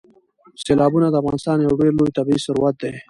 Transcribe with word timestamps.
سیلابونه 0.63 1.07
د 1.09 1.15
افغانستان 1.21 1.57
یو 1.59 1.79
ډېر 1.79 1.91
لوی 1.97 2.11
طبعي 2.17 2.37
ثروت 2.45 2.75
دی. 2.81 2.91